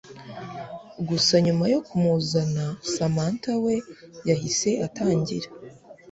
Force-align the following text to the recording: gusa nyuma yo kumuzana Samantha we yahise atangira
gusa 1.07 1.33
nyuma 1.45 1.65
yo 1.73 1.79
kumuzana 1.87 2.65
Samantha 2.93 3.51
we 3.63 3.75
yahise 4.29 4.69
atangira 4.87 5.47